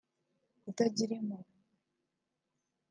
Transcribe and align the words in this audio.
kutagira 0.61 1.11
impuhwe 1.19 1.57